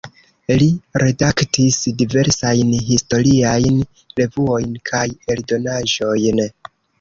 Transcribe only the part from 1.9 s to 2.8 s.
diversajn